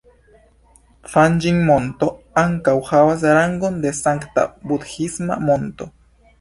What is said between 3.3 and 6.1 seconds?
rangon de sankta budhisma monto.